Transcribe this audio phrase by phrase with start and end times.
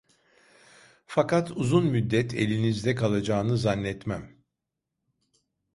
[1.05, 4.37] Fakat uzun müddet elinizde kalacağını zannetmem.